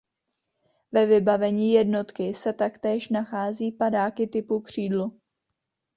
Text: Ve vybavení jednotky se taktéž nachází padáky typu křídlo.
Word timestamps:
Ve 0.91 1.05
vybavení 1.05 1.71
jednotky 1.71 2.33
se 2.33 2.53
taktéž 2.53 3.09
nachází 3.09 3.71
padáky 3.71 4.27
typu 4.27 4.59
křídlo. 4.61 5.11